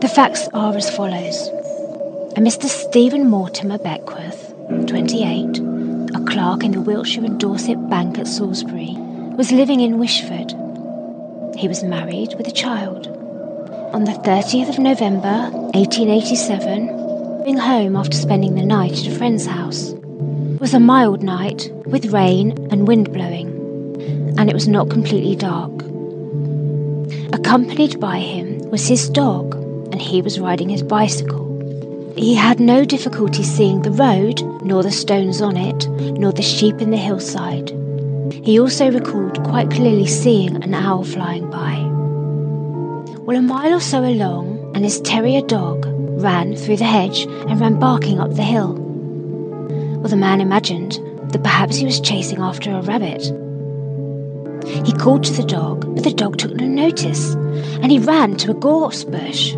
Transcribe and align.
The 0.00 0.12
facts 0.14 0.48
are 0.52 0.76
as 0.76 0.90
follows. 0.94 1.48
A 2.36 2.40
Mr. 2.40 2.64
Stephen 2.64 3.30
Mortimer 3.30 3.78
Beckworth, 3.78 4.52
28, 4.88 5.58
a 6.14 6.24
clerk 6.26 6.64
in 6.64 6.72
the 6.72 6.80
Wiltshire 6.80 7.24
and 7.24 7.40
Dorset 7.40 7.88
Bank 7.88 8.18
at 8.18 8.26
Salisbury, 8.26 8.94
was 9.36 9.52
living 9.52 9.80
in 9.80 9.98
Wishford. 9.98 10.50
He 11.56 11.68
was 11.68 11.82
married 11.82 12.34
with 12.36 12.46
a 12.46 12.52
child. 12.52 13.06
On 13.94 14.04
the 14.04 14.12
30th 14.12 14.68
of 14.68 14.78
November, 14.78 15.50
1887, 15.72 17.44
being 17.44 17.56
home 17.56 17.96
after 17.96 18.16
spending 18.16 18.56
the 18.56 18.66
night 18.66 18.98
at 18.98 19.06
a 19.06 19.16
friend's 19.16 19.46
house. 19.46 19.94
Was 20.60 20.74
a 20.74 20.80
mild 20.80 21.22
night 21.22 21.70
with 21.86 22.12
rain 22.12 22.50
and 22.70 22.88
wind 22.88 23.12
blowing, 23.12 23.48
and 24.36 24.50
it 24.50 24.54
was 24.54 24.68
not 24.68 24.90
completely 24.90 25.36
dark. 25.36 25.72
Accompanied 27.32 28.00
by 28.00 28.18
him 28.18 28.58
was 28.70 28.88
his 28.88 29.08
dog, 29.08 29.54
and 29.96 30.04
he 30.04 30.20
was 30.20 30.38
riding 30.38 30.68
his 30.68 30.82
bicycle. 30.82 32.12
He 32.18 32.34
had 32.34 32.60
no 32.60 32.84
difficulty 32.84 33.42
seeing 33.42 33.80
the 33.80 33.90
road, 33.90 34.42
nor 34.62 34.82
the 34.82 34.90
stones 34.90 35.40
on 35.40 35.56
it, 35.56 35.88
nor 35.88 36.32
the 36.32 36.42
sheep 36.42 36.82
in 36.82 36.90
the 36.90 36.98
hillside. 36.98 37.70
He 38.44 38.60
also 38.60 38.90
recalled 38.90 39.42
quite 39.44 39.70
clearly 39.70 40.06
seeing 40.06 40.62
an 40.62 40.74
owl 40.74 41.02
flying 41.02 41.48
by. 41.48 41.78
Well, 43.20 43.38
a 43.38 43.40
mile 43.40 43.72
or 43.72 43.80
so 43.80 44.04
along, 44.04 44.72
and 44.74 44.84
his 44.84 45.00
terrier 45.00 45.40
dog 45.40 45.86
ran 46.20 46.56
through 46.56 46.76
the 46.76 46.84
hedge 46.84 47.22
and 47.22 47.58
ran 47.58 47.78
barking 47.78 48.20
up 48.20 48.34
the 48.34 48.42
hill. 48.42 48.74
Well, 48.74 50.10
the 50.10 50.16
man 50.16 50.42
imagined 50.42 51.00
that 51.30 51.42
perhaps 51.42 51.76
he 51.76 51.86
was 51.86 52.00
chasing 52.00 52.40
after 52.40 52.70
a 52.70 52.82
rabbit. 52.82 53.22
He 54.84 54.92
called 54.92 55.24
to 55.24 55.32
the 55.32 55.48
dog, 55.48 55.94
but 55.94 56.04
the 56.04 56.12
dog 56.12 56.36
took 56.36 56.52
no 56.52 56.66
notice, 56.66 57.32
and 57.32 57.90
he 57.90 57.98
ran 57.98 58.36
to 58.36 58.50
a 58.50 58.54
gorse 58.54 59.02
bush 59.02 59.56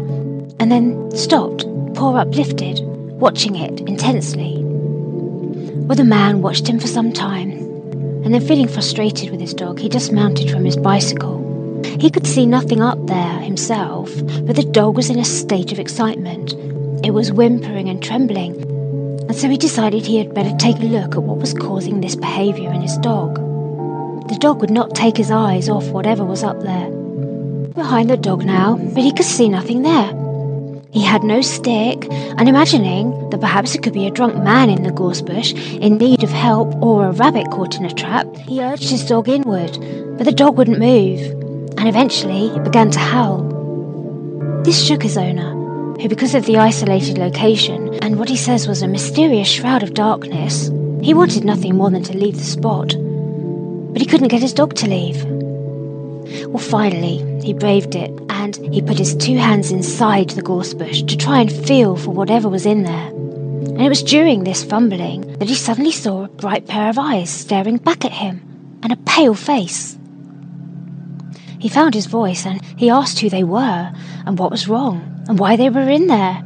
and 0.60 0.70
then 0.70 1.10
stopped 1.16 1.64
paw 1.94 2.16
uplifted, 2.16 2.80
watching 3.20 3.56
it 3.56 3.80
intensely. 3.80 4.62
Well, 4.62 5.96
the 5.96 6.04
man 6.04 6.42
watched 6.42 6.68
him 6.68 6.78
for 6.78 6.86
some 6.86 7.12
time, 7.12 7.50
and 8.24 8.34
then 8.34 8.46
feeling 8.46 8.68
frustrated 8.68 9.30
with 9.30 9.40
his 9.40 9.54
dog, 9.54 9.78
he 9.78 9.88
dismounted 9.88 10.50
from 10.50 10.64
his 10.64 10.76
bicycle. 10.76 11.38
He 11.98 12.10
could 12.10 12.26
see 12.26 12.46
nothing 12.46 12.80
up 12.80 12.98
there 13.06 13.40
himself, 13.40 14.12
but 14.42 14.56
the 14.56 14.68
dog 14.70 14.96
was 14.96 15.10
in 15.10 15.18
a 15.18 15.24
state 15.24 15.72
of 15.72 15.78
excitement. 15.78 16.54
It 17.04 17.12
was 17.12 17.32
whimpering 17.32 17.88
and 17.88 18.02
trembling, 18.02 18.60
and 19.28 19.34
so 19.34 19.48
he 19.48 19.56
decided 19.56 20.04
he 20.04 20.18
had 20.18 20.34
better 20.34 20.54
take 20.56 20.78
a 20.78 20.84
look 20.84 21.14
at 21.14 21.22
what 21.22 21.38
was 21.38 21.54
causing 21.54 22.00
this 22.00 22.16
behaviour 22.16 22.72
in 22.72 22.82
his 22.82 22.98
dog. 22.98 23.36
The 24.28 24.38
dog 24.38 24.60
would 24.60 24.70
not 24.70 24.94
take 24.94 25.16
his 25.16 25.30
eyes 25.30 25.68
off 25.68 25.88
whatever 25.88 26.24
was 26.24 26.42
up 26.42 26.60
there. 26.60 26.90
Behind 27.70 28.10
the 28.10 28.16
dog 28.16 28.44
now, 28.44 28.76
but 28.76 29.02
he 29.02 29.12
could 29.12 29.24
see 29.24 29.48
nothing 29.48 29.82
there. 29.82 30.17
He 30.98 31.04
had 31.04 31.22
no 31.22 31.42
stick, 31.42 32.08
and 32.10 32.48
imagining 32.48 33.30
that 33.30 33.40
perhaps 33.40 33.72
it 33.72 33.84
could 33.84 33.92
be 33.92 34.08
a 34.08 34.10
drunk 34.10 34.34
man 34.42 34.68
in 34.68 34.82
the 34.82 34.90
gorse 34.90 35.22
bush 35.22 35.52
in 35.52 35.96
need 35.96 36.24
of 36.24 36.30
help 36.30 36.74
or 36.82 37.06
a 37.06 37.12
rabbit 37.12 37.52
caught 37.52 37.76
in 37.76 37.84
a 37.84 37.94
trap, 37.94 38.26
he 38.48 38.60
urged 38.60 38.90
his 38.90 39.06
dog 39.06 39.28
inward, 39.28 39.78
but 40.18 40.24
the 40.24 40.32
dog 40.32 40.58
wouldn't 40.58 40.80
move, 40.80 41.20
and 41.78 41.88
eventually 41.88 42.48
it 42.48 42.64
began 42.64 42.90
to 42.90 42.98
howl. 42.98 43.44
This 44.64 44.84
shook 44.84 45.04
his 45.04 45.16
owner, 45.16 45.52
who, 46.00 46.08
because 46.08 46.34
of 46.34 46.46
the 46.46 46.58
isolated 46.58 47.16
location 47.16 47.94
and 48.02 48.18
what 48.18 48.28
he 48.28 48.36
says 48.36 48.66
was 48.66 48.82
a 48.82 48.88
mysterious 48.88 49.46
shroud 49.46 49.84
of 49.84 49.94
darkness, 49.94 50.66
he 51.00 51.14
wanted 51.14 51.44
nothing 51.44 51.76
more 51.76 51.92
than 51.92 52.02
to 52.02 52.18
leave 52.18 52.38
the 52.38 52.42
spot. 52.42 52.96
But 53.92 54.02
he 54.02 54.08
couldn't 54.08 54.34
get 54.34 54.42
his 54.42 54.52
dog 54.52 54.74
to 54.74 54.88
leave. 54.88 55.37
Well, 56.46 56.58
finally, 56.58 57.42
he 57.42 57.52
braved 57.52 57.94
it 57.94 58.10
and 58.28 58.56
he 58.72 58.82
put 58.82 58.98
his 58.98 59.14
two 59.14 59.36
hands 59.36 59.70
inside 59.70 60.30
the 60.30 60.42
gorse 60.42 60.74
bush 60.74 61.02
to 61.02 61.16
try 61.16 61.40
and 61.40 61.52
feel 61.52 61.96
for 61.96 62.10
whatever 62.10 62.48
was 62.48 62.66
in 62.66 62.82
there. 62.82 63.08
And 63.08 63.82
it 63.82 63.88
was 63.88 64.02
during 64.02 64.44
this 64.44 64.64
fumbling 64.64 65.38
that 65.38 65.48
he 65.48 65.54
suddenly 65.54 65.92
saw 65.92 66.24
a 66.24 66.28
bright 66.28 66.66
pair 66.66 66.88
of 66.90 66.98
eyes 66.98 67.30
staring 67.30 67.76
back 67.78 68.04
at 68.04 68.12
him 68.12 68.78
and 68.82 68.92
a 68.92 68.96
pale 68.96 69.34
face. 69.34 69.98
He 71.58 71.68
found 71.68 71.94
his 71.94 72.06
voice 72.06 72.46
and 72.46 72.64
he 72.76 72.90
asked 72.90 73.20
who 73.20 73.30
they 73.30 73.44
were 73.44 73.92
and 74.26 74.38
what 74.38 74.50
was 74.50 74.68
wrong 74.68 75.24
and 75.28 75.38
why 75.38 75.56
they 75.56 75.70
were 75.70 75.88
in 75.88 76.06
there. 76.06 76.42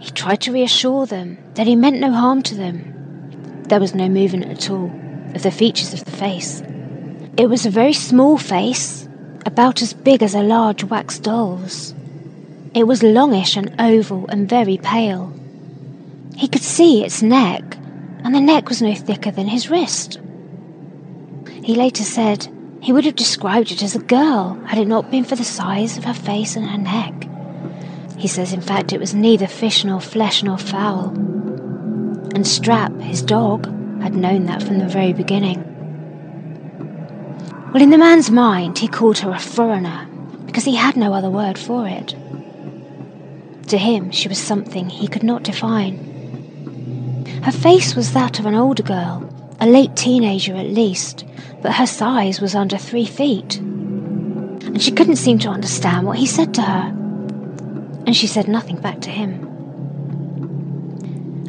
He 0.00 0.10
tried 0.10 0.40
to 0.42 0.52
reassure 0.52 1.06
them 1.06 1.38
that 1.54 1.66
he 1.66 1.76
meant 1.76 2.00
no 2.00 2.12
harm 2.12 2.42
to 2.42 2.54
them. 2.54 3.62
There 3.68 3.80
was 3.80 3.94
no 3.94 4.08
movement 4.08 4.46
at 4.46 4.70
all 4.70 4.92
of 5.34 5.42
the 5.42 5.50
features 5.50 5.94
of 5.94 6.04
the 6.04 6.10
face. 6.10 6.62
It 7.36 7.48
was 7.48 7.66
a 7.66 7.70
very 7.70 7.94
small 7.94 8.36
face, 8.36 9.03
about 9.46 9.82
as 9.82 9.92
big 9.92 10.22
as 10.22 10.34
a 10.34 10.42
large 10.42 10.84
wax 10.84 11.18
doll's. 11.18 11.94
It 12.74 12.86
was 12.86 13.02
longish 13.02 13.56
and 13.56 13.74
oval 13.78 14.26
and 14.28 14.48
very 14.48 14.78
pale. 14.78 15.32
He 16.36 16.48
could 16.48 16.62
see 16.62 17.04
its 17.04 17.22
neck, 17.22 17.76
and 18.24 18.34
the 18.34 18.40
neck 18.40 18.68
was 18.68 18.82
no 18.82 18.94
thicker 18.94 19.30
than 19.30 19.46
his 19.46 19.70
wrist. 19.70 20.18
He 21.62 21.74
later 21.74 22.02
said 22.02 22.48
he 22.80 22.92
would 22.92 23.04
have 23.04 23.16
described 23.16 23.70
it 23.70 23.82
as 23.82 23.94
a 23.94 24.00
girl 24.00 24.60
had 24.66 24.78
it 24.78 24.88
not 24.88 25.10
been 25.10 25.24
for 25.24 25.36
the 25.36 25.44
size 25.44 25.96
of 25.96 26.04
her 26.04 26.14
face 26.14 26.56
and 26.56 26.66
her 26.66 26.78
neck. 26.78 27.28
He 28.18 28.28
says, 28.28 28.52
in 28.52 28.60
fact, 28.60 28.92
it 28.92 29.00
was 29.00 29.14
neither 29.14 29.46
fish 29.46 29.84
nor 29.84 30.00
flesh 30.00 30.42
nor 30.42 30.58
fowl. 30.58 31.08
And 32.34 32.46
Strap, 32.46 32.92
his 33.00 33.22
dog, 33.22 33.66
had 34.02 34.14
known 34.14 34.46
that 34.46 34.62
from 34.62 34.78
the 34.78 34.88
very 34.88 35.12
beginning. 35.12 35.73
Well, 37.74 37.82
in 37.82 37.90
the 37.90 37.98
man's 37.98 38.30
mind, 38.30 38.78
he 38.78 38.86
called 38.86 39.18
her 39.18 39.32
a 39.32 39.38
foreigner 39.40 40.06
because 40.46 40.64
he 40.64 40.76
had 40.76 40.96
no 40.96 41.12
other 41.12 41.28
word 41.28 41.58
for 41.58 41.88
it. 41.88 42.14
To 43.66 43.76
him, 43.76 44.12
she 44.12 44.28
was 44.28 44.38
something 44.38 44.88
he 44.88 45.08
could 45.08 45.24
not 45.24 45.42
define. 45.42 45.96
Her 47.42 47.50
face 47.50 47.96
was 47.96 48.12
that 48.12 48.38
of 48.38 48.46
an 48.46 48.54
older 48.54 48.84
girl, 48.84 49.28
a 49.60 49.66
late 49.66 49.96
teenager 49.96 50.54
at 50.54 50.68
least, 50.68 51.24
but 51.62 51.72
her 51.72 51.86
size 51.88 52.40
was 52.40 52.54
under 52.54 52.78
three 52.78 53.06
feet. 53.06 53.56
And 53.56 54.80
she 54.80 54.92
couldn't 54.92 55.16
seem 55.16 55.40
to 55.40 55.48
understand 55.48 56.06
what 56.06 56.18
he 56.18 56.26
said 56.26 56.54
to 56.54 56.62
her. 56.62 56.90
And 58.06 58.16
she 58.16 58.28
said 58.28 58.46
nothing 58.46 58.76
back 58.76 59.00
to 59.00 59.10
him. 59.10 59.48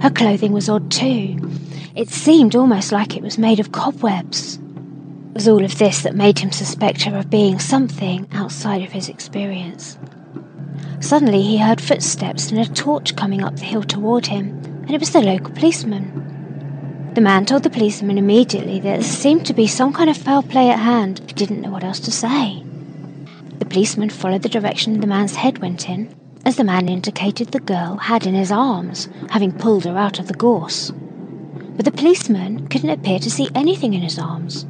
Her 0.01 0.09
clothing 0.09 0.53
was 0.53 0.69
odd 0.69 0.89
too. 0.89 1.37
It 1.93 2.09
seemed 2.09 2.55
almost 2.55 2.91
like 2.91 3.15
it 3.15 3.21
was 3.21 3.37
made 3.37 3.59
of 3.59 3.71
cobwebs 3.71 4.57
was 5.35 5.49
all 5.49 5.65
of 5.65 5.77
this 5.77 6.01
that 6.01 6.15
made 6.15 6.39
him 6.39 6.51
suspect 6.51 7.03
her 7.03 7.17
of 7.17 7.29
being 7.29 7.59
something 7.59 8.25
outside 8.31 8.81
of 8.81 8.93
his 8.93 9.09
experience. 9.09 9.97
Suddenly 11.01 11.41
he 11.41 11.57
heard 11.57 11.81
footsteps 11.81 12.49
and 12.49 12.59
a 12.59 12.65
torch 12.65 13.17
coming 13.17 13.43
up 13.43 13.57
the 13.57 13.65
hill 13.65 13.83
toward 13.83 14.27
him, 14.27 14.47
and 14.63 14.91
it 14.91 14.99
was 14.99 15.11
the 15.11 15.21
local 15.21 15.53
policeman. 15.53 17.11
The 17.15 17.21
man 17.21 17.45
told 17.45 17.63
the 17.63 17.69
policeman 17.69 18.17
immediately 18.17 18.79
that 18.79 18.83
there 18.83 19.03
seemed 19.03 19.45
to 19.47 19.53
be 19.53 19.67
some 19.67 19.91
kind 19.91 20.09
of 20.09 20.15
foul 20.15 20.41
play 20.41 20.69
at 20.69 20.79
hand. 20.79 21.19
He 21.27 21.33
didn't 21.33 21.61
know 21.61 21.69
what 21.69 21.83
else 21.83 21.99
to 22.01 22.11
say. 22.11 22.63
The 23.59 23.65
policeman 23.65 24.09
followed 24.09 24.41
the 24.41 24.49
direction 24.49 25.01
the 25.01 25.07
man's 25.07 25.35
head 25.35 25.57
went 25.57 25.89
in, 25.89 26.15
as 26.45 26.55
the 26.55 26.63
man 26.63 26.87
indicated 26.87 27.49
the 27.49 27.59
girl 27.59 27.97
had 27.97 28.25
in 28.25 28.35
his 28.35 28.53
arms, 28.53 29.09
having 29.31 29.51
pulled 29.51 29.83
her 29.83 29.97
out 29.97 30.17
of 30.17 30.27
the 30.29 30.33
gorse. 30.33 30.91
But 31.75 31.83
the 31.83 31.91
policeman 31.91 32.69
couldn't 32.69 32.89
appear 32.89 33.19
to 33.19 33.31
see 33.31 33.49
anything 33.53 33.93
in 33.93 34.01
his 34.01 34.17
arms. 34.17 34.65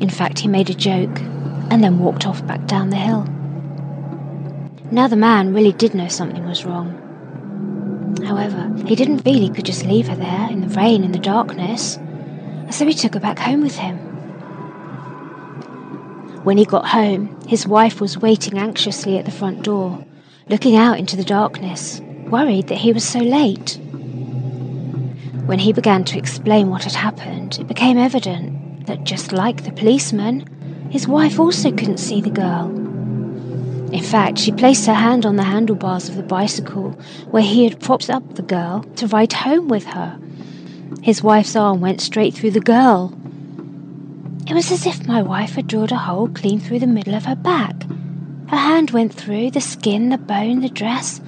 In 0.00 0.10
fact, 0.10 0.38
he 0.38 0.48
made 0.48 0.70
a 0.70 0.74
joke 0.74 1.20
and 1.70 1.82
then 1.82 1.98
walked 1.98 2.26
off 2.26 2.46
back 2.46 2.66
down 2.66 2.90
the 2.90 2.96
hill. 2.96 3.24
Now 4.90 5.08
the 5.08 5.16
man 5.16 5.52
really 5.52 5.72
did 5.72 5.94
know 5.94 6.08
something 6.08 6.46
was 6.46 6.64
wrong. 6.64 6.94
However, 8.24 8.72
he 8.86 8.94
didn't 8.94 9.20
feel 9.20 9.40
he 9.40 9.50
could 9.50 9.66
just 9.66 9.84
leave 9.84 10.08
her 10.08 10.14
there 10.14 10.48
in 10.50 10.60
the 10.60 10.74
rain 10.74 11.02
and 11.02 11.14
the 11.14 11.18
darkness, 11.18 11.98
so 12.70 12.86
he 12.86 12.94
took 12.94 13.14
her 13.14 13.20
back 13.20 13.38
home 13.38 13.60
with 13.60 13.76
him. 13.76 13.96
When 16.44 16.58
he 16.58 16.64
got 16.64 16.88
home, 16.88 17.36
his 17.48 17.66
wife 17.66 18.00
was 18.00 18.18
waiting 18.18 18.56
anxiously 18.56 19.18
at 19.18 19.24
the 19.24 19.30
front 19.30 19.62
door, 19.62 20.04
looking 20.48 20.76
out 20.76 20.98
into 20.98 21.16
the 21.16 21.24
darkness, 21.24 22.00
worried 22.28 22.68
that 22.68 22.78
he 22.78 22.92
was 22.92 23.04
so 23.04 23.18
late. 23.18 23.78
When 25.46 25.58
he 25.58 25.72
began 25.72 26.04
to 26.04 26.18
explain 26.18 26.70
what 26.70 26.84
had 26.84 26.94
happened, 26.94 27.58
it 27.58 27.66
became 27.66 27.98
evident 27.98 28.57
that 28.88 29.04
just 29.04 29.32
like 29.32 29.62
the 29.62 29.72
policeman, 29.72 30.44
his 30.90 31.06
wife 31.06 31.38
also 31.38 31.70
couldn't 31.70 31.98
see 31.98 32.20
the 32.20 32.30
girl. 32.30 32.66
In 33.92 34.02
fact, 34.02 34.38
she 34.38 34.50
placed 34.50 34.86
her 34.86 34.94
hand 34.94 35.24
on 35.24 35.36
the 35.36 35.44
handlebars 35.44 36.08
of 36.08 36.16
the 36.16 36.22
bicycle 36.22 36.90
where 37.30 37.42
he 37.42 37.64
had 37.64 37.80
propped 37.80 38.10
up 38.10 38.34
the 38.34 38.42
girl 38.42 38.82
to 38.96 39.06
ride 39.06 39.32
home 39.32 39.68
with 39.68 39.84
her. 39.86 40.18
His 41.02 41.22
wife's 41.22 41.54
arm 41.54 41.80
went 41.80 42.00
straight 42.00 42.34
through 42.34 42.50
the 42.50 42.60
girl. 42.60 43.14
It 44.46 44.54
was 44.54 44.72
as 44.72 44.86
if 44.86 45.06
my 45.06 45.22
wife 45.22 45.54
had 45.54 45.66
drilled 45.66 45.92
a 45.92 45.96
hole 45.96 46.28
clean 46.28 46.58
through 46.58 46.80
the 46.80 46.86
middle 46.86 47.14
of 47.14 47.26
her 47.26 47.36
back. 47.36 47.82
Her 48.48 48.56
hand 48.56 48.90
went 48.90 49.12
through 49.12 49.50
the 49.50 49.60
skin, 49.60 50.08
the 50.08 50.18
bone, 50.18 50.60
the 50.60 50.70
dress. 50.70 51.20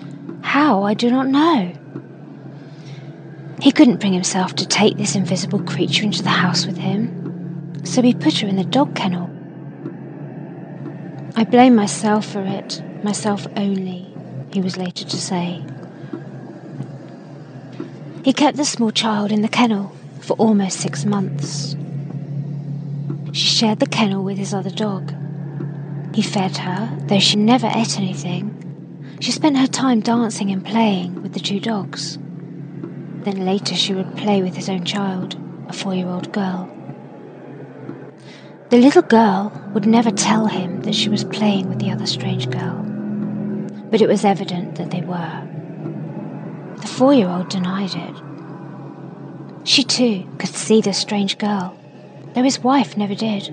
How, 0.43 0.83
I 0.83 0.95
do 0.95 1.11
not 1.11 1.29
know. 1.29 1.73
He 3.61 3.73
couldn't 3.73 4.01
bring 4.01 4.15
himself 4.15 4.55
to 4.57 4.67
take 4.67 4.97
this 4.97 5.15
invisible 5.15 5.63
creature 5.63 6.05
into 6.05 6.23
the 6.23 6.31
house 6.31 6.65
with 6.65 6.79
him 6.79 7.20
so 7.91 8.01
we 8.03 8.15
put 8.15 8.39
her 8.39 8.47
in 8.47 8.55
the 8.55 8.63
dog 8.63 8.95
kennel. 8.95 9.29
I 11.35 11.43
blame 11.43 11.75
myself 11.75 12.25
for 12.25 12.43
it, 12.43 12.81
myself 13.03 13.49
only. 13.57 14.07
he 14.53 14.61
was 14.61 14.77
later 14.77 15.05
to 15.05 15.17
say. 15.17 15.61
He 18.23 18.33
kept 18.33 18.57
the 18.57 18.65
small 18.65 18.93
child 18.93 19.33
in 19.33 19.43
the 19.43 19.49
kennel 19.49 19.91
for 20.21 20.35
almost 20.35 20.79
six 20.79 21.05
months. 21.05 21.75
She 23.33 23.47
shared 23.49 23.81
the 23.81 23.87
kennel 23.87 24.23
with 24.23 24.39
his 24.39 24.55
other 24.55 24.71
dog. 24.71 25.13
He 26.15 26.23
fed 26.23 26.59
her, 26.59 26.97
though 27.09 27.19
she 27.19 27.37
never 27.37 27.67
ate 27.75 27.99
anything. 27.99 28.55
She 29.19 29.33
spent 29.33 29.59
her 29.59 29.67
time 29.67 29.99
dancing 29.99 30.53
and 30.53 30.65
playing 30.65 31.21
with 31.25 31.33
the 31.33 31.41
two 31.41 31.59
dogs. 31.59 32.19
Then 33.25 33.45
later 33.45 33.75
she 33.75 33.95
would 33.95 34.17
play 34.17 34.43
with 34.43 34.55
his 34.55 34.69
own 34.69 34.85
child, 34.85 35.35
a 35.69 35.73
four 35.73 35.97
year 35.97 36.07
old 36.07 36.31
girl. 36.33 36.80
The 38.71 38.79
little 38.79 39.03
girl 39.03 39.53
would 39.75 39.85
never 39.85 40.13
tell 40.13 40.47
him 40.47 40.83
that 40.83 40.95
she 40.95 41.09
was 41.09 41.25
playing 41.25 41.69
with 41.69 41.81
the 41.81 41.91
other 41.91 42.07
strange 42.07 42.49
girl, 42.49 42.85
but 43.91 44.01
it 44.01 44.07
was 44.07 44.25
evident 44.25 44.77
that 44.77 44.93
they 44.93 45.01
were. 45.01 45.43
The 46.77 46.87
four 46.87 47.13
year 47.13 47.29
old 47.29 47.49
denied 47.49 47.97
it. 47.97 49.67
She 49.67 49.83
too 49.83 50.25
could 50.39 50.51
see 50.51 50.81
the 50.81 50.93
strange 50.93 51.37
girl, 51.37 51.77
though 52.35 52.45
his 52.45 52.61
wife 52.61 52.97
never 52.97 53.17
did. 53.17 53.49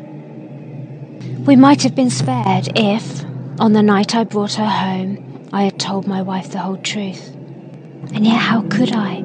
We 1.47 1.55
might 1.55 1.81
have 1.81 1.95
been 1.95 2.11
spared 2.11 2.77
if, 2.77 3.25
on 3.59 3.73
the 3.73 3.81
night 3.81 4.13
I 4.13 4.23
brought 4.23 4.53
her 4.53 4.67
home, 4.67 5.49
I 5.51 5.63
had 5.63 5.79
told 5.79 6.05
my 6.05 6.21
wife 6.21 6.51
the 6.51 6.59
whole 6.59 6.77
truth. 6.77 7.33
And 8.13 8.23
yet, 8.23 8.37
how 8.37 8.61
could 8.69 8.93
I? 8.93 9.23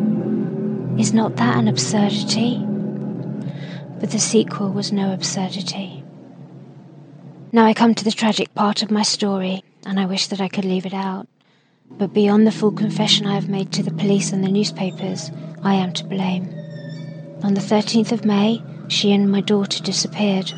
Is 0.99 1.13
not 1.13 1.37
that 1.37 1.59
an 1.59 1.69
absurdity? 1.69 2.67
But 4.03 4.11
the 4.11 4.19
sequel 4.19 4.73
was 4.73 4.91
no 4.91 5.13
absurdity. 5.13 6.03
Now 7.53 7.67
I 7.67 7.73
come 7.73 7.95
to 7.95 8.03
the 8.03 8.11
tragic 8.11 8.53
part 8.53 8.83
of 8.83 8.91
my 8.91 9.05
story, 9.05 9.63
and 9.87 10.01
I 10.01 10.07
wish 10.07 10.27
that 10.27 10.41
I 10.41 10.49
could 10.49 10.65
leave 10.65 10.85
it 10.85 10.93
out. 10.93 11.29
But 11.89 12.13
beyond 12.13 12.45
the 12.45 12.51
full 12.51 12.73
confession 12.73 13.27
I 13.29 13.37
have 13.37 13.49
made 13.49 13.71
to 13.73 13.83
the 13.85 13.93
police 13.93 14.33
and 14.33 14.43
the 14.43 14.51
newspapers, 14.51 15.31
I 15.63 15.75
am 15.75 15.93
to 15.93 16.05
blame. 16.05 16.53
On 17.45 17.55
the 17.55 17.61
13th 17.61 18.11
of 18.11 18.25
May, 18.25 18.61
she 18.89 19.13
and 19.13 19.31
my 19.31 19.41
daughter 19.41 19.81
disappeared. 19.81 20.53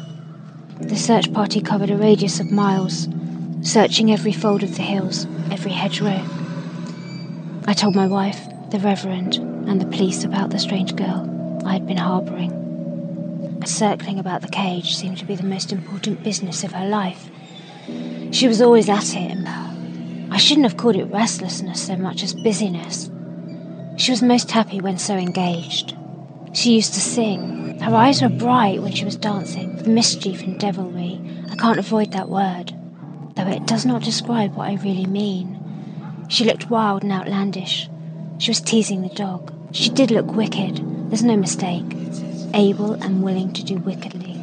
The 0.80 0.96
search 0.96 1.30
party 1.30 1.60
covered 1.60 1.90
a 1.90 1.98
radius 1.98 2.40
of 2.40 2.50
miles, 2.50 3.08
searching 3.60 4.10
every 4.10 4.32
fold 4.32 4.62
of 4.62 4.74
the 4.76 4.82
hills, 4.82 5.26
every 5.50 5.72
hedgerow. 5.72 6.24
I 7.66 7.74
told 7.74 7.94
my 7.94 8.06
wife, 8.06 8.40
the 8.70 8.78
Reverend, 8.78 9.36
and 9.68 9.82
the 9.82 9.86
police 9.94 10.24
about 10.24 10.48
the 10.48 10.58
strange 10.58 10.96
girl 10.96 11.60
I 11.66 11.74
had 11.74 11.86
been 11.86 11.98
harbouring. 11.98 12.63
Circling 13.66 14.18
about 14.18 14.42
the 14.42 14.48
cage 14.48 14.94
seemed 14.94 15.18
to 15.18 15.24
be 15.24 15.36
the 15.36 15.42
most 15.42 15.72
important 15.72 16.22
business 16.22 16.64
of 16.64 16.72
her 16.72 16.86
life. 16.86 17.30
She 18.30 18.46
was 18.46 18.60
always 18.60 18.88
at 18.88 19.14
it, 19.14 19.30
and 19.30 19.48
I 20.32 20.36
shouldn't 20.36 20.66
have 20.66 20.76
called 20.76 20.96
it 20.96 21.04
restlessness 21.04 21.86
so 21.86 21.96
much 21.96 22.22
as 22.22 22.34
busyness. 22.34 23.10
She 23.96 24.10
was 24.10 24.22
most 24.22 24.50
happy 24.50 24.80
when 24.80 24.98
so 24.98 25.14
engaged. 25.14 25.96
She 26.52 26.74
used 26.74 26.94
to 26.94 27.00
sing. 27.00 27.80
Her 27.80 27.94
eyes 27.94 28.20
were 28.22 28.28
bright 28.28 28.82
when 28.82 28.92
she 28.92 29.04
was 29.04 29.16
dancing, 29.16 29.76
with 29.76 29.86
mischief 29.86 30.42
and 30.42 30.58
devilry. 30.60 31.20
I 31.50 31.56
can't 31.56 31.78
avoid 31.78 32.12
that 32.12 32.28
word, 32.28 32.74
though 33.34 33.48
it 33.48 33.66
does 33.66 33.86
not 33.86 34.02
describe 34.02 34.54
what 34.54 34.68
I 34.68 34.74
really 34.74 35.06
mean. 35.06 36.26
She 36.28 36.44
looked 36.44 36.70
wild 36.70 37.02
and 37.02 37.12
outlandish. 37.12 37.88
She 38.38 38.50
was 38.50 38.60
teasing 38.60 39.02
the 39.02 39.14
dog. 39.14 39.52
She 39.72 39.90
did 39.90 40.10
look 40.10 40.26
wicked, 40.26 40.80
there's 41.10 41.24
no 41.24 41.36
mistake. 41.36 42.03
Able 42.56 42.92
and 42.92 43.24
willing 43.24 43.52
to 43.54 43.64
do 43.64 43.78
wickedly. 43.78 44.34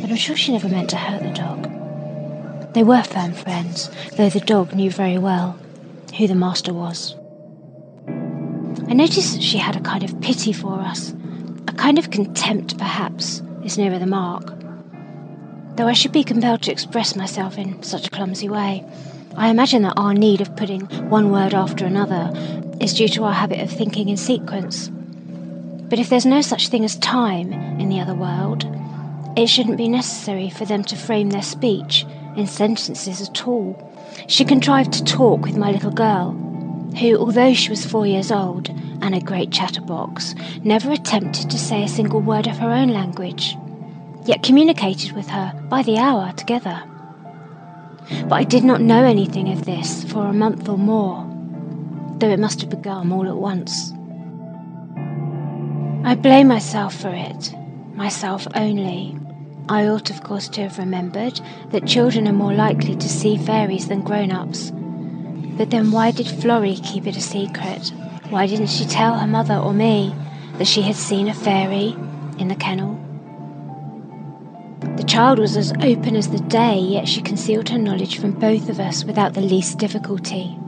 But 0.00 0.10
I'm 0.10 0.16
sure 0.16 0.36
she 0.36 0.52
never 0.52 0.68
meant 0.68 0.90
to 0.90 0.96
hurt 0.96 1.22
the 1.22 1.30
dog. 1.30 2.72
They 2.72 2.84
were 2.84 3.02
firm 3.02 3.32
friends, 3.32 3.90
though 4.16 4.28
the 4.28 4.38
dog 4.38 4.74
knew 4.74 4.92
very 4.92 5.18
well 5.18 5.58
who 6.16 6.28
the 6.28 6.36
master 6.36 6.72
was. 6.72 7.16
I 8.88 8.94
noticed 8.94 9.34
that 9.34 9.42
she 9.42 9.58
had 9.58 9.74
a 9.74 9.80
kind 9.80 10.04
of 10.04 10.20
pity 10.20 10.52
for 10.52 10.74
us. 10.80 11.12
A 11.66 11.72
kind 11.72 11.98
of 11.98 12.10
contempt, 12.10 12.78
perhaps, 12.78 13.42
is 13.64 13.76
nearer 13.76 13.98
the 13.98 14.06
mark. 14.06 14.54
Though 15.74 15.88
I 15.88 15.94
should 15.94 16.12
be 16.12 16.22
compelled 16.22 16.62
to 16.62 16.72
express 16.72 17.16
myself 17.16 17.58
in 17.58 17.82
such 17.82 18.06
a 18.06 18.10
clumsy 18.10 18.48
way, 18.48 18.84
I 19.36 19.48
imagine 19.48 19.82
that 19.82 19.94
our 19.96 20.14
need 20.14 20.40
of 20.40 20.54
putting 20.54 20.82
one 21.10 21.32
word 21.32 21.54
after 21.54 21.86
another 21.86 22.30
is 22.80 22.94
due 22.94 23.08
to 23.08 23.24
our 23.24 23.32
habit 23.32 23.60
of 23.60 23.70
thinking 23.70 24.08
in 24.08 24.16
sequence. 24.16 24.92
But 25.90 25.98
if 25.98 26.08
there's 26.08 26.24
no 26.24 26.40
such 26.40 26.68
thing 26.68 26.84
as 26.84 26.96
time 26.96 27.52
in 27.52 27.88
the 27.88 27.98
other 27.98 28.14
world, 28.14 28.64
it 29.36 29.48
shouldn't 29.48 29.76
be 29.76 29.88
necessary 29.88 30.48
for 30.48 30.64
them 30.64 30.84
to 30.84 30.96
frame 30.96 31.30
their 31.30 31.42
speech 31.42 32.06
in 32.36 32.46
sentences 32.46 33.20
at 33.20 33.46
all. 33.46 33.76
She 34.28 34.44
contrived 34.44 34.92
to 34.92 35.04
talk 35.04 35.40
with 35.42 35.56
my 35.56 35.72
little 35.72 35.90
girl, 35.90 36.30
who, 36.98 37.18
although 37.18 37.54
she 37.54 37.70
was 37.70 37.84
four 37.84 38.06
years 38.06 38.30
old 38.30 38.68
and 39.02 39.16
a 39.16 39.20
great 39.20 39.50
chatterbox, 39.50 40.36
never 40.62 40.92
attempted 40.92 41.50
to 41.50 41.58
say 41.58 41.82
a 41.82 41.88
single 41.88 42.20
word 42.20 42.46
of 42.46 42.58
her 42.58 42.70
own 42.70 42.90
language, 42.90 43.56
yet 44.26 44.44
communicated 44.44 45.10
with 45.12 45.28
her 45.28 45.52
by 45.68 45.82
the 45.82 45.98
hour 45.98 46.32
together. 46.32 46.84
But 48.28 48.32
I 48.32 48.44
did 48.44 48.62
not 48.62 48.80
know 48.80 49.04
anything 49.04 49.50
of 49.50 49.64
this 49.64 50.04
for 50.04 50.26
a 50.26 50.32
month 50.32 50.68
or 50.68 50.78
more, 50.78 51.26
though 52.18 52.30
it 52.30 52.38
must 52.38 52.60
have 52.60 52.70
begun 52.70 53.10
all 53.10 53.26
at 53.26 53.36
once. 53.36 53.92
I 56.02 56.14
blame 56.14 56.48
myself 56.48 56.94
for 56.94 57.12
it, 57.12 57.54
myself 57.94 58.48
only. 58.54 59.18
I 59.68 59.86
ought, 59.86 60.08
of 60.08 60.22
course, 60.22 60.48
to 60.48 60.62
have 60.62 60.78
remembered 60.78 61.40
that 61.72 61.86
children 61.86 62.26
are 62.26 62.32
more 62.32 62.54
likely 62.54 62.96
to 62.96 63.08
see 63.08 63.36
fairies 63.36 63.88
than 63.88 64.00
grown 64.00 64.32
ups. 64.32 64.72
But 65.58 65.68
then 65.68 65.92
why 65.92 66.10
did 66.10 66.26
Florrie 66.26 66.76
keep 66.76 67.06
it 67.06 67.18
a 67.18 67.20
secret? 67.20 67.92
Why 68.30 68.46
didn't 68.46 68.68
she 68.68 68.86
tell 68.86 69.18
her 69.18 69.26
mother 69.26 69.56
or 69.56 69.74
me 69.74 70.14
that 70.54 70.66
she 70.66 70.80
had 70.80 70.96
seen 70.96 71.28
a 71.28 71.34
fairy 71.34 71.94
in 72.38 72.48
the 72.48 72.56
kennel? 72.56 72.98
The 74.96 75.04
child 75.04 75.38
was 75.38 75.54
as 75.54 75.72
open 75.82 76.16
as 76.16 76.30
the 76.30 76.40
day, 76.40 76.78
yet 76.78 77.08
she 77.08 77.20
concealed 77.20 77.68
her 77.68 77.78
knowledge 77.78 78.18
from 78.18 78.32
both 78.32 78.70
of 78.70 78.80
us 78.80 79.04
without 79.04 79.34
the 79.34 79.42
least 79.42 79.78
difficulty. 79.78 80.58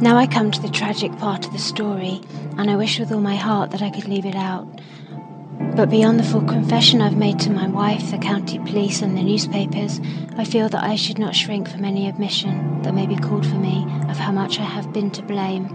Now 0.00 0.16
I 0.16 0.26
come 0.26 0.50
to 0.50 0.62
the 0.62 0.70
tragic 0.70 1.14
part 1.18 1.44
of 1.44 1.52
the 1.52 1.58
story, 1.58 2.22
and 2.56 2.70
I 2.70 2.76
wish 2.76 2.98
with 2.98 3.12
all 3.12 3.20
my 3.20 3.36
heart 3.36 3.70
that 3.72 3.82
I 3.82 3.90
could 3.90 4.08
leave 4.08 4.24
it 4.24 4.34
out. 4.34 4.66
But 5.76 5.90
beyond 5.90 6.18
the 6.18 6.24
full 6.24 6.40
confession 6.40 7.02
I've 7.02 7.18
made 7.18 7.38
to 7.40 7.50
my 7.50 7.68
wife, 7.68 8.10
the 8.10 8.16
county 8.16 8.58
police, 8.58 9.02
and 9.02 9.14
the 9.14 9.22
newspapers, 9.22 10.00
I 10.38 10.44
feel 10.44 10.70
that 10.70 10.82
I 10.82 10.96
should 10.96 11.18
not 11.18 11.36
shrink 11.36 11.68
from 11.68 11.84
any 11.84 12.08
admission 12.08 12.80
that 12.80 12.94
may 12.94 13.06
be 13.06 13.14
called 13.14 13.46
for 13.46 13.56
me 13.56 13.84
of 14.08 14.16
how 14.16 14.32
much 14.32 14.58
I 14.58 14.64
have 14.64 14.90
been 14.90 15.10
to 15.10 15.22
blame. 15.22 15.66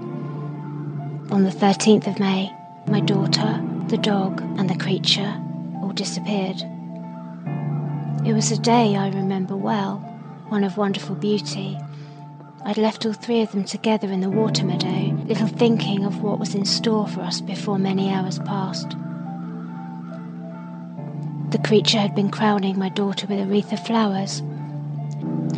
On 1.29 1.43
the 1.43 1.51
13th 1.51 2.07
of 2.07 2.19
May, 2.19 2.51
my 2.87 3.01
daughter, 3.01 3.63
the 3.89 3.97
dog, 3.99 4.41
and 4.57 4.67
the 4.67 4.83
creature 4.83 5.39
all 5.83 5.91
disappeared. 5.93 6.63
It 8.25 8.33
was 8.33 8.51
a 8.51 8.57
day 8.57 8.95
I 8.95 9.09
remember 9.09 9.55
well, 9.55 9.97
one 10.49 10.63
of 10.63 10.77
wonderful 10.77 11.13
beauty. 11.13 11.77
I'd 12.67 12.77
left 12.77 13.05
all 13.05 13.13
three 13.13 13.41
of 13.41 13.51
them 13.51 13.63
together 13.63 14.11
in 14.11 14.21
the 14.21 14.29
water 14.29 14.65
meadow, 14.65 15.15
little 15.27 15.47
thinking 15.47 16.03
of 16.03 16.23
what 16.23 16.39
was 16.39 16.55
in 16.55 16.65
store 16.65 17.07
for 17.07 17.21
us 17.21 17.39
before 17.39 17.77
many 17.77 18.11
hours 18.11 18.39
passed. 18.39 18.89
The 21.51 21.61
creature 21.63 21.99
had 21.99 22.15
been 22.15 22.31
crowning 22.31 22.79
my 22.79 22.89
daughter 22.89 23.27
with 23.27 23.39
a 23.39 23.45
wreath 23.45 23.71
of 23.71 23.85
flowers. 23.85 24.41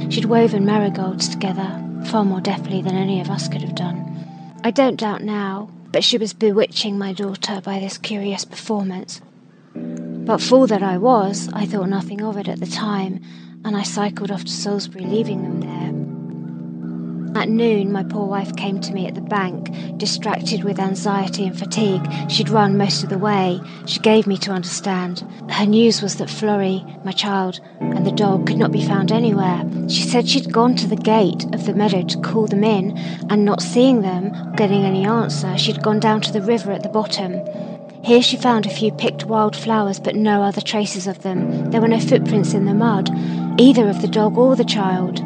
She'd 0.10 0.26
woven 0.26 0.66
marigolds 0.66 1.30
together, 1.30 1.82
far 2.08 2.26
more 2.26 2.42
deftly 2.42 2.82
than 2.82 2.96
any 2.96 3.22
of 3.22 3.30
us 3.30 3.48
could 3.48 3.62
have 3.62 3.76
done. 3.76 4.04
I 4.66 4.72
don't 4.72 5.00
doubt 5.00 5.24
now, 5.24 5.70
but 5.94 6.04
she 6.04 6.18
was 6.18 6.34
bewitching 6.34 6.98
my 6.98 7.14
daughter 7.14 7.62
by 7.62 7.80
this 7.80 7.98
curious 7.98 8.44
performance. 8.44 9.22
But 9.74 10.42
fool 10.42 10.68
that 10.68 10.84
I 10.84 10.98
was, 10.98 11.50
I 11.54 11.66
thought 11.66 11.88
nothing 11.88 12.22
of 12.22 12.36
it 12.36 12.50
at 12.50 12.60
the 12.60 12.68
time, 12.68 13.22
and 13.64 13.78
I 13.78 13.84
cycled 13.84 14.30
off 14.30 14.44
to 14.44 14.52
Salisbury, 14.52 15.06
leaving 15.06 15.44
them 15.44 15.62
there. 15.62 15.77
At 17.38 17.50
noon, 17.50 17.92
my 17.92 18.02
poor 18.02 18.26
wife 18.26 18.56
came 18.56 18.82
to 18.82 18.92
me 18.94 19.06
at 19.06 19.14
the 19.14 19.22
bank, 19.22 19.70
distracted 19.98 20.64
with 20.64 20.80
anxiety 20.80 21.46
and 21.46 21.58
fatigue. 21.58 22.02
She'd 22.32 22.50
run 22.50 22.80
most 22.80 23.04
of 23.04 23.10
the 23.10 23.20
way. 23.20 23.62
She 23.86 24.00
gave 24.00 24.26
me 24.26 24.38
to 24.40 24.52
understand. 24.52 25.24
Her 25.48 25.68
news 25.68 26.02
was 26.02 26.16
that 26.16 26.32
Florrie, 26.32 26.84
my 27.04 27.12
child, 27.12 27.60
and 27.80 28.08
the 28.08 28.12
dog 28.12 28.48
could 28.48 28.58
not 28.58 28.72
be 28.72 28.84
found 28.84 29.12
anywhere. 29.12 29.64
She 29.88 30.02
said 30.02 30.28
she'd 30.28 30.52
gone 30.52 30.76
to 30.78 30.88
the 30.88 30.96
gate 30.96 31.46
of 31.54 31.68
the 31.68 31.76
meadow 31.76 32.02
to 32.02 32.22
call 32.22 32.48
them 32.48 32.64
in, 32.64 32.98
and 33.30 33.46
not 33.46 33.62
seeing 33.62 34.02
them, 34.02 34.34
getting 34.56 34.84
any 34.84 35.06
answer, 35.06 35.56
she'd 35.60 35.84
gone 35.84 36.00
down 36.00 36.22
to 36.22 36.34
the 36.34 36.42
river 36.42 36.72
at 36.72 36.82
the 36.82 36.90
bottom. 36.90 37.40
Here 38.04 38.24
she 38.24 38.38
found 38.38 38.66
a 38.66 38.72
few 38.72 38.92
picked 38.92 39.26
wild 39.26 39.56
flowers, 39.56 40.00
but 40.00 40.16
no 40.16 40.42
other 40.42 40.62
traces 40.62 41.06
of 41.06 41.22
them. 41.22 41.70
There 41.70 41.82
were 41.82 41.88
no 41.88 42.00
footprints 42.00 42.56
in 42.56 42.66
the 42.66 42.74
mud, 42.74 43.12
either 43.62 43.88
of 43.88 44.02
the 44.02 44.08
dog 44.08 44.40
or 44.40 44.56
the 44.56 44.66
child. 44.66 45.22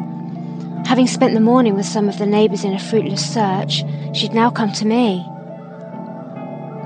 Having 0.84 1.06
spent 1.06 1.34
the 1.34 1.40
morning 1.40 1.74
with 1.74 1.86
some 1.86 2.08
of 2.08 2.18
the 2.18 2.26
neighbours 2.26 2.64
in 2.64 2.74
a 2.74 2.78
fruitless 2.78 3.24
search, 3.24 3.84
she'd 4.12 4.34
now 4.34 4.50
come 4.50 4.72
to 4.72 4.86
me. 4.86 5.24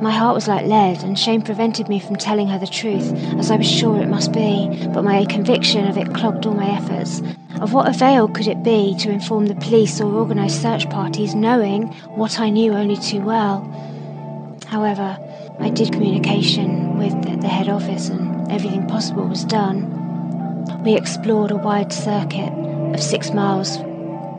My 0.00 0.12
heart 0.12 0.34
was 0.34 0.46
like 0.46 0.66
lead, 0.66 1.02
and 1.02 1.18
shame 1.18 1.40
prevented 1.40 1.88
me 1.88 1.98
from 1.98 2.16
telling 2.16 2.46
her 2.48 2.58
the 2.58 2.66
truth, 2.66 3.12
as 3.38 3.50
I 3.50 3.56
was 3.56 3.68
sure 3.68 4.00
it 4.00 4.08
must 4.08 4.32
be, 4.32 4.68
but 4.92 5.02
my 5.02 5.24
conviction 5.24 5.88
of 5.88 5.96
it 5.96 6.14
clogged 6.14 6.46
all 6.46 6.54
my 6.54 6.68
efforts. 6.68 7.22
Of 7.60 7.72
what 7.72 7.88
avail 7.88 8.28
could 8.28 8.46
it 8.46 8.62
be 8.62 8.94
to 8.98 9.10
inform 9.10 9.46
the 9.46 9.54
police 9.54 10.00
or 10.00 10.12
organise 10.12 10.60
search 10.60 10.88
parties, 10.90 11.34
knowing 11.34 11.88
what 12.14 12.38
I 12.38 12.50
knew 12.50 12.74
only 12.74 12.98
too 12.98 13.22
well? 13.22 13.62
However, 14.66 15.18
I 15.58 15.70
did 15.70 15.92
communication 15.92 16.98
with 16.98 17.40
the 17.40 17.48
head 17.48 17.70
office, 17.70 18.10
and 18.10 18.52
everything 18.52 18.86
possible 18.86 19.26
was 19.26 19.44
done. 19.44 20.84
We 20.84 20.94
explored 20.94 21.50
a 21.50 21.56
wide 21.56 21.92
circuit 21.92 22.65
of 22.94 23.02
six 23.02 23.32
miles 23.32 23.78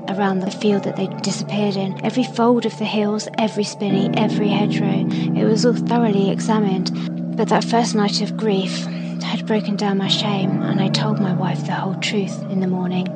around 0.09 0.39
the 0.39 0.51
field 0.51 0.83
that 0.83 0.95
they 0.95 1.07
disappeared 1.21 1.75
in. 1.75 2.03
Every 2.05 2.23
fold 2.23 2.65
of 2.65 2.77
the 2.77 2.85
hills, 2.85 3.27
every 3.37 3.63
spinney, 3.63 4.09
every 4.15 4.49
hedgerow, 4.49 5.05
it 5.09 5.45
was 5.45 5.65
all 5.65 5.73
thoroughly 5.73 6.31
examined. 6.31 7.35
But 7.37 7.49
that 7.49 7.63
first 7.63 7.95
night 7.95 8.21
of 8.21 8.37
grief 8.37 8.85
had 9.23 9.45
broken 9.45 9.75
down 9.75 9.97
my 9.97 10.07
shame, 10.07 10.61
and 10.61 10.81
I 10.81 10.87
told 10.89 11.19
my 11.19 11.33
wife 11.33 11.65
the 11.65 11.73
whole 11.73 11.95
truth 11.95 12.41
in 12.43 12.61
the 12.61 12.67
morning. 12.67 13.07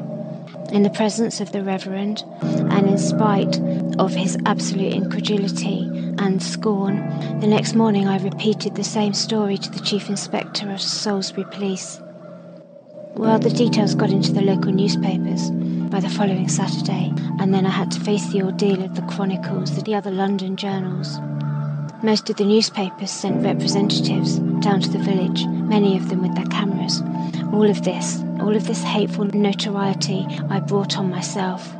In 0.71 0.83
the 0.83 0.89
presence 0.89 1.41
of 1.41 1.51
the 1.51 1.63
Reverend, 1.63 2.23
and 2.41 2.87
in 2.87 2.97
spite 2.97 3.59
of 3.99 4.13
his 4.13 4.37
absolute 4.45 4.93
incredulity 4.93 5.89
and 6.17 6.41
scorn, 6.41 6.97
the 7.39 7.47
next 7.47 7.75
morning 7.75 8.07
I 8.07 8.19
repeated 8.19 8.75
the 8.75 8.83
same 8.83 9.13
story 9.13 9.57
to 9.57 9.71
the 9.71 9.79
Chief 9.79 10.09
Inspector 10.09 10.69
of 10.69 10.81
Salisbury 10.81 11.45
Police. 11.51 11.99
Well, 13.15 13.39
the 13.39 13.49
details 13.49 13.93
got 13.93 14.09
into 14.09 14.31
the 14.31 14.41
local 14.41 14.71
newspapers 14.71 15.51
by 15.91 15.99
the 15.99 16.09
following 16.09 16.47
Saturday, 16.47 17.13
and 17.39 17.53
then 17.53 17.65
I 17.65 17.69
had 17.69 17.91
to 17.91 17.99
face 17.99 18.27
the 18.31 18.41
ordeal 18.41 18.81
of 18.83 18.95
the 18.95 19.01
Chronicles, 19.03 19.83
the 19.83 19.95
other 19.95 20.11
London 20.11 20.55
journals. 20.55 21.19
Most 22.01 22.29
of 22.29 22.37
the 22.37 22.45
newspapers 22.45 23.11
sent 23.11 23.43
representatives 23.43 24.39
down 24.61 24.81
to 24.81 24.89
the 24.89 24.97
village, 24.97 25.45
many 25.45 25.97
of 25.97 26.09
them 26.09 26.21
with 26.21 26.33
their 26.35 26.45
cameras. 26.45 27.03
All 27.53 27.69
of 27.69 27.83
this, 27.83 28.23
all 28.39 28.55
of 28.55 28.65
this 28.65 28.81
hateful 28.81 29.25
notoriety 29.25 30.25
I 30.49 30.61
brought 30.61 30.97
on 30.97 31.09
myself, 31.09 31.71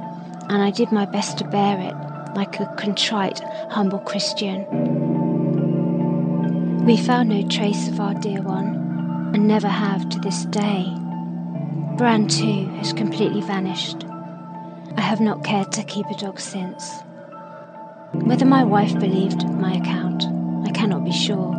and 0.50 0.62
I 0.62 0.70
did 0.70 0.92
my 0.92 1.06
best 1.06 1.38
to 1.38 1.46
bear 1.46 1.80
it 1.80 1.96
like 2.36 2.60
a 2.60 2.66
contrite, 2.78 3.40
humble 3.70 4.00
Christian. 4.00 4.66
We 6.86 6.98
found 6.98 7.30
no 7.30 7.48
trace 7.48 7.88
of 7.88 8.00
our 8.00 8.16
dear 8.16 8.42
one, 8.42 9.32
and 9.34 9.48
never 9.48 9.70
have 9.70 10.10
to 10.10 10.20
this 10.20 10.46
day. 10.46 11.01
Bran, 12.02 12.28
too, 12.28 12.66
has 12.78 12.94
completely 12.94 13.42
vanished. 13.42 14.06
I 14.98 15.02
have 15.02 15.22
not 15.22 15.44
cared 15.44 15.72
to 15.74 15.84
keep 15.84 16.08
a 16.08 16.16
dog 16.16 16.40
since. 16.40 17.04
Whether 18.14 18.44
my 18.44 18.64
wife 18.64 19.00
believed 19.00 19.48
my 19.48 19.74
account, 19.74 20.24
I 20.68 20.72
cannot 20.72 21.06
be 21.06 21.12
sure. 21.12 21.54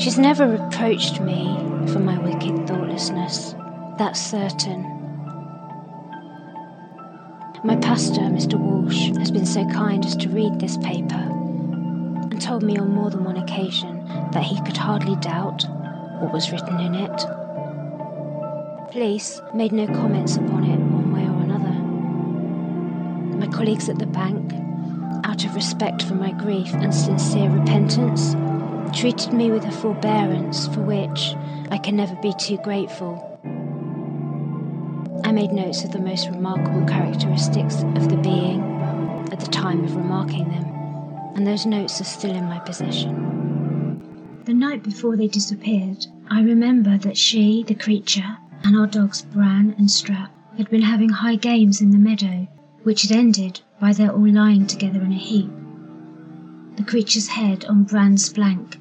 She's 0.00 0.18
never 0.18 0.48
reproached 0.48 1.20
me 1.20 1.44
for 1.92 2.00
my 2.00 2.18
wicked 2.18 2.66
thoughtlessness, 2.66 3.54
that's 3.98 4.20
certain. 4.20 4.82
My 7.62 7.76
pastor, 7.76 8.22
Mr. 8.22 8.54
Walsh, 8.54 9.16
has 9.16 9.30
been 9.30 9.46
so 9.46 9.64
kind 9.68 10.04
as 10.04 10.16
to 10.16 10.28
read 10.28 10.58
this 10.58 10.76
paper 10.78 11.14
and 11.14 12.42
told 12.42 12.64
me 12.64 12.78
on 12.78 12.90
more 12.90 13.10
than 13.10 13.22
one 13.22 13.36
occasion 13.36 14.04
that 14.32 14.42
he 14.42 14.60
could 14.62 14.76
hardly 14.76 15.14
doubt 15.20 15.64
what 16.18 16.32
was 16.32 16.50
written 16.50 16.80
in 16.80 16.96
it 16.96 17.43
police 18.94 19.42
made 19.52 19.72
no 19.72 19.88
comments 19.88 20.36
upon 20.36 20.62
it 20.62 20.78
one 20.78 21.12
way 21.12 21.22
or 21.22 21.42
another. 21.42 21.74
My 23.38 23.48
colleagues 23.48 23.88
at 23.88 23.98
the 23.98 24.06
bank, 24.06 24.52
out 25.24 25.44
of 25.44 25.56
respect 25.56 26.04
for 26.04 26.14
my 26.14 26.30
grief 26.30 26.72
and 26.74 26.94
sincere 26.94 27.50
repentance, 27.50 28.36
treated 28.96 29.32
me 29.32 29.50
with 29.50 29.64
a 29.64 29.72
forbearance 29.72 30.68
for 30.68 30.80
which 30.82 31.34
I 31.72 31.78
can 31.78 31.96
never 31.96 32.14
be 32.22 32.32
too 32.34 32.56
grateful. 32.58 33.18
I 35.24 35.32
made 35.32 35.50
notes 35.50 35.82
of 35.82 35.90
the 35.90 35.98
most 35.98 36.28
remarkable 36.28 36.86
characteristics 36.86 37.82
of 37.96 38.08
the 38.08 38.16
being 38.18 38.62
at 39.32 39.40
the 39.40 39.50
time 39.50 39.82
of 39.82 39.96
remarking 39.96 40.48
them, 40.50 40.66
and 41.34 41.44
those 41.44 41.66
notes 41.66 42.00
are 42.00 42.04
still 42.04 42.30
in 42.30 42.44
my 42.44 42.60
possession. 42.60 43.34
The 44.44 44.54
night 44.54 44.84
before 44.84 45.16
they 45.16 45.26
disappeared, 45.26 46.06
I 46.30 46.42
remember 46.42 46.96
that 46.98 47.16
she, 47.16 47.64
the 47.64 47.74
creature, 47.74 48.38
and 48.64 48.76
our 48.76 48.86
dogs 48.86 49.22
Bran 49.22 49.74
and 49.76 49.90
Strap 49.90 50.32
had 50.56 50.70
been 50.70 50.82
having 50.82 51.10
high 51.10 51.36
games 51.36 51.82
in 51.82 51.90
the 51.90 51.98
meadow, 51.98 52.48
which 52.82 53.02
had 53.02 53.12
ended 53.12 53.60
by 53.78 53.92
their 53.92 54.10
all 54.10 54.26
lying 54.26 54.66
together 54.66 55.02
in 55.02 55.12
a 55.12 55.18
heap. 55.18 55.50
The 56.76 56.82
creature's 56.82 57.28
head 57.28 57.66
on 57.66 57.84
Bran's 57.84 58.28
flank, 58.28 58.78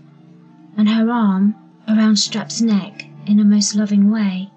and 0.78 0.88
her 0.88 1.12
arm 1.12 1.56
around 1.88 2.16
Strap's 2.16 2.62
neck 2.62 3.08
in 3.26 3.40
a 3.40 3.44
most 3.44 3.76
loving 3.76 4.10
way. 4.10 4.50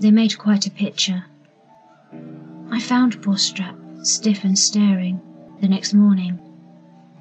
They 0.00 0.10
made 0.10 0.38
quite 0.38 0.66
a 0.66 0.70
picture. 0.70 1.26
I 2.70 2.80
found 2.80 3.22
poor 3.22 3.36
Strap 3.36 3.76
stiff 4.02 4.42
and 4.42 4.58
staring 4.58 5.20
the 5.60 5.68
next 5.68 5.92
morning, 5.92 6.38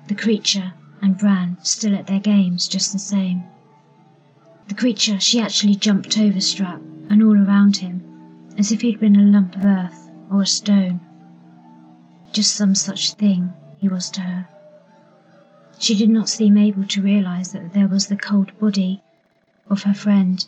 the 0.07 0.15
creature 0.15 0.73
and 1.01 1.17
Bran 1.17 1.57
still 1.63 1.95
at 1.95 2.07
their 2.07 2.19
games 2.19 2.67
just 2.67 2.93
the 2.93 2.99
same. 2.99 3.43
The 4.71 4.77
creature, 4.77 5.19
she 5.19 5.41
actually 5.41 5.75
jumped 5.75 6.17
over 6.17 6.39
Strap 6.39 6.79
and 7.09 7.21
all 7.21 7.37
around 7.37 7.75
him, 7.75 8.01
as 8.57 8.71
if 8.71 8.79
he'd 8.79 9.01
been 9.01 9.17
a 9.19 9.21
lump 9.21 9.57
of 9.57 9.65
earth 9.65 10.09
or 10.31 10.43
a 10.43 10.45
stone. 10.45 11.01
Just 12.31 12.55
some 12.55 12.73
such 12.73 13.15
thing 13.15 13.51
he 13.81 13.89
was 13.89 14.09
to 14.11 14.21
her. 14.21 14.47
She 15.77 15.93
did 15.93 16.09
not 16.09 16.29
seem 16.29 16.57
able 16.57 16.85
to 16.85 17.01
realize 17.01 17.51
that 17.51 17.73
there 17.73 17.89
was 17.89 18.07
the 18.07 18.15
cold 18.15 18.57
body 18.61 19.01
of 19.69 19.83
her 19.83 19.93
friend 19.93 20.47